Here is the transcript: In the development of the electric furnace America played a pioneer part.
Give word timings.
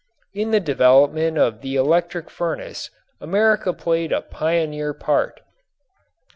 In 0.33 0.49
the 0.49 0.59
development 0.59 1.37
of 1.37 1.61
the 1.61 1.75
electric 1.75 2.31
furnace 2.31 2.89
America 3.19 3.71
played 3.71 4.11
a 4.11 4.21
pioneer 4.23 4.95
part. 4.95 5.41